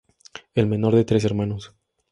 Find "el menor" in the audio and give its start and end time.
0.55-0.95